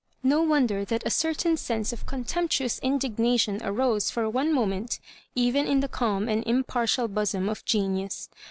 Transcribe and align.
No 0.23 0.41
wonder 0.41 0.83
that 0.83 1.05
a 1.05 1.11
certain 1.11 1.57
sense 1.57 1.93
of 1.93 2.07
contemptuous 2.07 2.79
indignation 2.79 3.59
arose 3.63 4.09
for 4.09 4.27
one 4.27 4.51
moment, 4.51 4.99
even 5.35 5.67
in 5.67 5.79
the 5.81 5.87
calm 5.87 6.27
and 6.27 6.43
unpartial 6.47 7.07
bosom 7.07 7.47
of 7.47 7.63
genius. 7.65 8.27